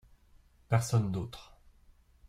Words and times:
Personne 0.67 1.11
d’autre. 1.11 1.59